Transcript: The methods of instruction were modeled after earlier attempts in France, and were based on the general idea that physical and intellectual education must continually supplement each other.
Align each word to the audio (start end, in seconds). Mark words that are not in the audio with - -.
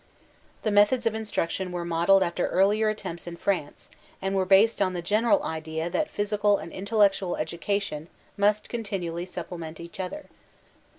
The 0.63 0.71
methods 0.71 1.05
of 1.05 1.13
instruction 1.13 1.71
were 1.71 1.85
modeled 1.85 2.23
after 2.23 2.47
earlier 2.47 2.89
attempts 2.89 3.27
in 3.27 3.37
France, 3.37 3.87
and 4.19 4.35
were 4.35 4.47
based 4.47 4.81
on 4.81 4.93
the 4.93 5.01
general 5.03 5.43
idea 5.43 5.91
that 5.91 6.09
physical 6.09 6.57
and 6.57 6.71
intellectual 6.71 7.35
education 7.35 8.07
must 8.35 8.67
continually 8.67 9.27
supplement 9.27 9.79
each 9.79 9.99
other. 9.99 10.25